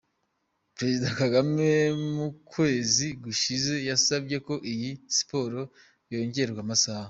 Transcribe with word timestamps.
Perezida 0.75 1.07
Kagame 1.19 1.67
mu 2.15 2.27
kwezi 2.51 3.05
gushize 3.23 3.73
yasabye 3.89 4.37
ko 4.47 4.53
iyi 4.71 4.91
siporo 5.15 5.61
yongererwa 6.13 6.61
amasaha. 6.65 6.99